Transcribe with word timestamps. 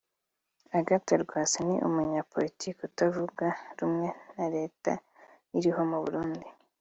Agathon 0.77 1.19
Rwasa 1.23 1.57
ni 1.67 1.75
umunyapolitiki 1.87 2.79
utavuga 2.89 3.47
rumwe 3.79 4.07
na 4.35 4.45
Leta 4.55 4.91
iriho 5.57 5.81
mu 5.91 5.97
Burundi 6.03 6.47